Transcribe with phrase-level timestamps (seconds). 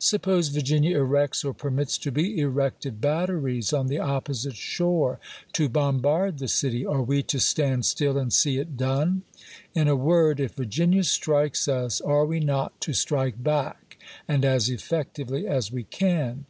[0.00, 5.20] Suppose Virginia erects, or permits to be erected, batteries on the opposite shore
[5.52, 9.22] to bombard the city, are we to stand still and see it done?
[9.76, 14.68] In a word, if Virginia strikes us, are we not to strike back, and as
[14.68, 16.46] effectively as we can